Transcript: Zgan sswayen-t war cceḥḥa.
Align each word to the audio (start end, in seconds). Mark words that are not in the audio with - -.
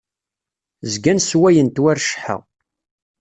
Zgan 0.93 1.19
sswayen-t 1.21 1.81
war 1.83 1.97
cceḥḥa. 2.01 2.37